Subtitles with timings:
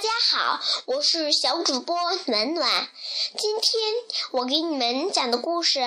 [0.00, 1.94] 大家好，我是小主播
[2.24, 2.88] 暖暖。
[3.36, 3.92] 今天
[4.30, 5.78] 我给你们讲的故事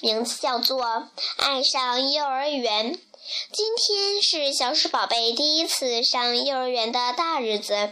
[0.00, 0.84] 名字叫做
[1.38, 2.94] 《爱上幼儿园》。
[3.52, 7.90] 今天是小鼠宝贝第一次上幼儿园的大日子，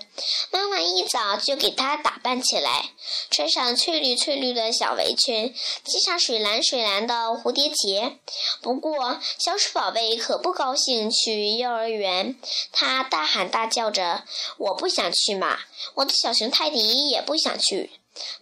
[0.51, 2.91] 妈妈一早就给它打扮起来，
[3.31, 5.55] 穿上翠绿翠绿的小围裙，
[5.87, 8.19] 系上水蓝水蓝的蝴蝶结。
[8.61, 12.39] 不过，小鼠宝贝可不高兴去幼儿园，
[12.71, 14.25] 它大喊大叫着
[14.59, 15.61] ：“我不想去嘛！
[15.95, 17.91] 我的小熊泰迪也不想去。”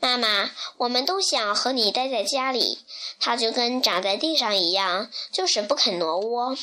[0.01, 2.81] 妈妈，我们都想和你待在家里。
[3.21, 6.57] 它就跟长在地上一样，就是不肯挪窝。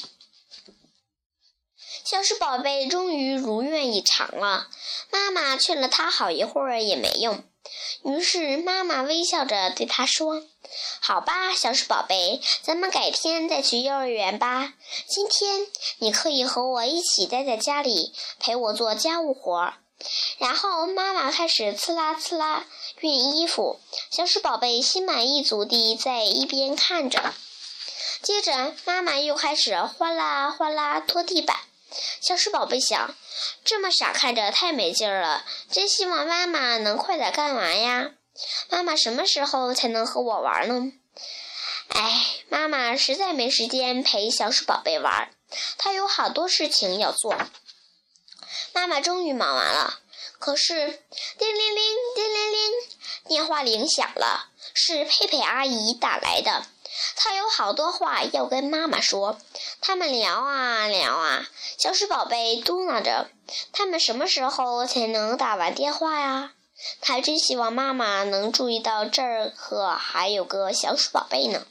[2.09, 4.69] 小鼠宝贝终于如愿以偿了，
[5.11, 7.43] 妈妈劝了他好一会儿也没用。
[8.05, 10.41] 于是妈妈微笑着对他说
[11.03, 14.73] ：“好吧，小鼠宝贝，咱们改天再去幼儿园吧。
[15.09, 19.73] 今天你可以和我一起待在家里，陪我做家务活。”
[20.39, 22.65] 然后妈妈开始呲啦呲啦
[23.01, 27.33] 熨衣服，小鼠宝贝心满意足地在一边看着。
[28.21, 31.57] 接着妈妈又开始哗啦哗啦拖地板。
[32.21, 33.15] 小鼠宝贝想，
[33.63, 38.11] 这么傻看着太没劲儿了，真希望妈妈能快点干完呀！
[38.69, 40.91] 妈妈什么时候才能和我玩呢？
[41.89, 45.31] 哎，妈妈实在没时间陪小鼠宝贝玩，
[45.77, 47.35] 她有好多事情要做。
[48.73, 49.99] 妈妈终于忙完了，
[50.37, 50.73] 可是
[51.39, 51.83] 叮铃铃，
[52.15, 52.71] 叮铃铃，
[53.27, 56.65] 电话铃响了，是佩佩阿姨打来的。
[57.29, 59.37] 他有好多话要跟妈妈说，
[59.81, 61.45] 他们聊啊聊啊。
[61.77, 63.29] 小鼠宝贝嘟囔着
[63.73, 66.53] ：“他们什么时候才能打完电话呀？”
[67.01, 71.65] 他真希望妈妈能注意到这儿可还有个小鼠宝贝呢。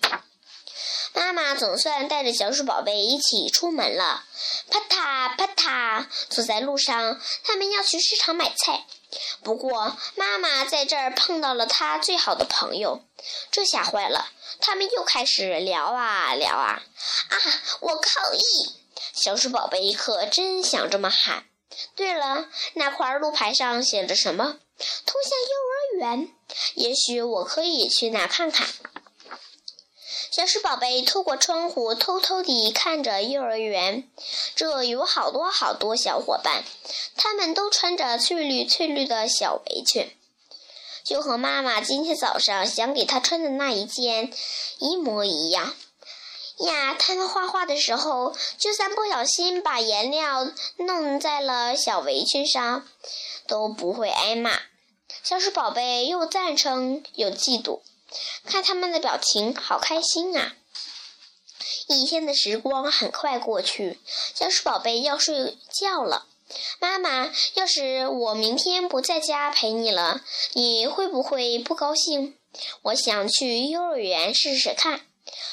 [1.15, 4.25] 妈妈总算带着小鼠宝贝一起出门了，
[4.69, 8.85] 啪嗒啪嗒，走在路上，他们要去市场买菜。
[9.43, 13.03] 不过，妈妈在这儿碰到了她最好的朋友，
[13.51, 14.29] 这下坏了，
[14.61, 16.83] 他们又开始聊啊聊啊！
[17.29, 17.37] 啊，
[17.81, 18.41] 我抗议！
[19.15, 21.45] 小鼠宝贝可真想这么喊。
[21.95, 24.45] 对了，那块路牌上写着什么？
[25.07, 25.31] 通向
[26.01, 26.29] 幼儿园。
[26.75, 28.67] 也许我可以去那看看。
[30.37, 34.07] 小鼠宝贝透过窗户偷偷地看着幼儿园，
[34.55, 36.63] 这有好多好多小伙伴，
[37.17, 40.15] 他们都穿着翠绿翠绿的小围裙，
[41.03, 44.31] 就和妈妈今天早上想给她穿的那一件
[44.79, 45.75] 一模一样。
[46.59, 52.87] 呀，他们画画的时候，就算不小心把颜料弄在了小围裙上，
[53.47, 54.61] 都不会挨骂。
[55.23, 57.81] 小鼠宝贝又赞成又嫉妒。
[58.45, 60.55] 看他们的表情，好开心啊！
[61.89, 63.99] 一天的时光很快过去，
[64.35, 66.27] 小鼠宝贝要睡觉了。
[66.79, 70.21] 妈妈，要是我明天不在家陪你了，
[70.53, 72.39] 你会不会不高兴？
[72.83, 75.07] 我想去幼儿园试试看。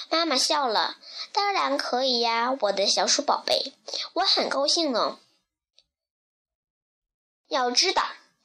[0.10, 0.98] 妈妈笑了，
[1.32, 3.74] 当然可以呀，我的小鼠宝贝，
[4.14, 5.20] 我很高兴呢。
[7.48, 8.04] 要知道。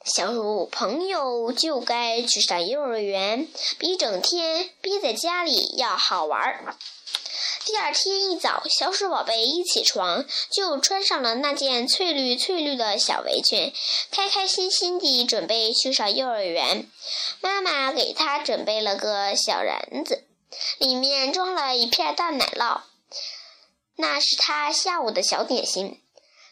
[0.09, 3.47] 小鼠朋友就该去上幼儿园，
[3.79, 6.75] 比整天憋在家里要好玩儿。
[7.67, 13.71] 第二天一早，小鼠宝贝一起床就穿上了那件翠绿翠绿的小围裙，
[14.11, 16.91] 开开心心地准备去上幼儿园。
[17.43, 20.25] 妈妈给他准备了个小篮子，
[20.79, 22.81] 里面装了一片大奶酪，
[23.97, 26.01] 那是他下午的小点心。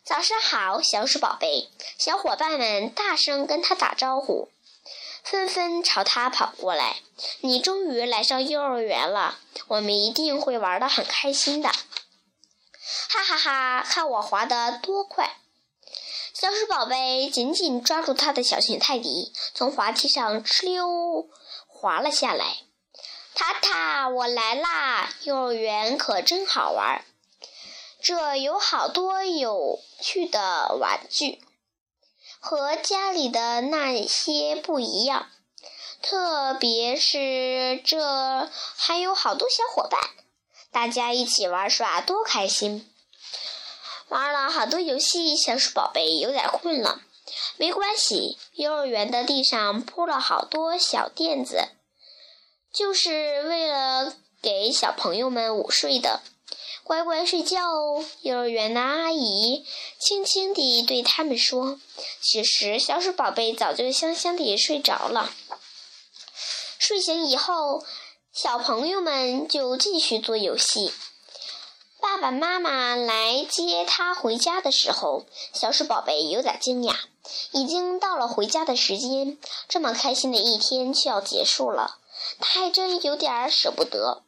[0.07, 1.69] 早上好，小鼠宝贝！
[1.99, 4.49] 小伙伴们大声跟他打招呼，
[5.25, 6.99] 纷纷朝他跑过来。
[7.41, 9.37] 你终于来上幼儿园了，
[9.67, 11.69] 我们一定会玩得很开心的！
[11.69, 13.83] 哈哈哈！
[13.83, 15.39] 看我滑得多快！
[16.33, 21.29] 小鼠宝贝紧紧抓住他的小熊泰迪，从滑梯上哧溜
[21.67, 22.59] 滑了下来。
[23.35, 25.13] 塔塔，我来啦！
[25.25, 27.05] 幼儿园可真好玩。
[28.07, 31.43] 这有好多有趣的玩具，
[32.39, 35.29] 和家里的那些不一样。
[36.03, 40.01] 特别是这还有好多小伙伴，
[40.71, 42.89] 大家一起玩耍多开心！
[44.07, 47.01] 玩了好多游戏，小鼠宝贝有点困了。
[47.57, 51.71] 没关系，幼儿园的地上铺了好多小垫子，
[52.73, 56.21] 就是为了给小朋友们午睡的。
[56.87, 58.05] 乖乖睡觉哦！
[58.21, 59.67] 幼儿园的阿姨
[59.99, 61.81] 轻轻地对他们说。
[62.23, 65.33] 其实，小鼠宝贝早就香香地睡着了。
[66.79, 67.85] 睡醒以后，
[68.33, 70.93] 小朋友们就继续做游戏。
[72.01, 76.95] 爸爸妈妈来接他回家的时候，小鼠宝贝有点惊讶。
[77.51, 79.37] 已经到了回家的时间，
[79.69, 81.99] 这么开心的一天就要结束了，
[82.39, 84.23] 他还真有点舍不得。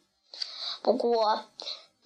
[0.82, 1.44] 不过，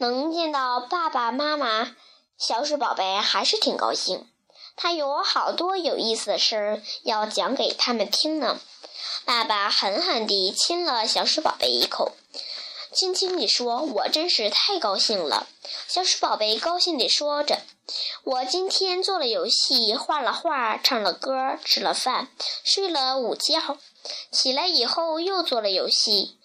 [0.02, 1.94] 能见到爸爸妈妈，
[2.36, 4.28] 小鼠宝贝还是挺高兴。
[4.74, 8.58] 他有好多有意思的事儿要讲给他们听呢。
[9.24, 12.10] 爸爸狠狠地亲了小鼠宝贝一口。
[12.92, 15.46] 轻轻地说：“我真是太高兴了。”
[15.86, 17.60] 小鼠宝贝高兴地说着
[18.24, 22.26] ：“我今天做了游戏，画了画，唱了歌，吃了饭，
[22.64, 23.78] 睡了午觉，
[24.32, 26.36] 起来以后又做了游戏。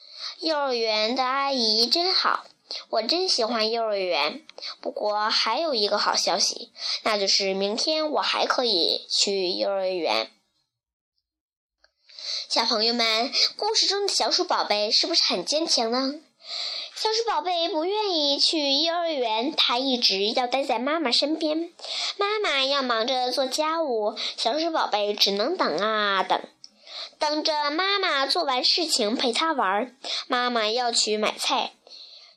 [0.42, 2.46] 幼儿园的阿姨真好，
[2.90, 4.46] 我真喜欢幼儿园。
[4.82, 6.72] 不过还有一个好消息，
[7.04, 10.32] 那就是明天我还可以去幼儿园。”
[12.50, 16.16] 小朋友们，故事中的小鼠宝贝是不是很坚强呢？
[16.96, 21.72] 小鼠宝贝不愿意去幼儿园，它一直要待在妈妈身边。
[22.18, 26.42] 妈妈要忙着做家务，小鼠宝贝只能等啊等，
[27.20, 29.96] 等着妈妈做完事情陪它玩。
[30.28, 31.74] 妈妈要去买菜，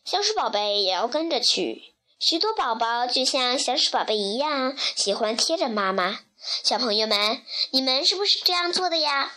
[0.05, 1.94] 小鼠宝贝也要跟着去。
[2.19, 6.20] 许多宝宝就像小鼠宝贝一样，喜欢贴着妈妈。
[6.64, 9.32] 小朋友们，你们是不是这样做的呀？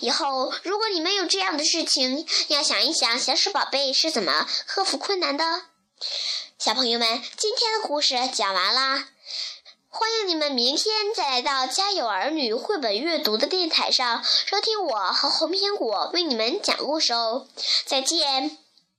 [0.00, 5.62] 以后，如果你们有这样的事情，要想一想小鼠宝贝是怎么克服困难的。
[6.58, 9.08] 小朋友们，今天的故事讲完啦，
[9.88, 17.48] 欢迎你们明天再来到家有儿女绘本阅读的电台上收听我和红苹果为你们讲故事哦。
[17.84, 18.63] 再见。